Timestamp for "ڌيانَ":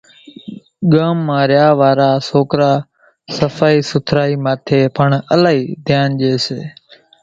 5.85-6.07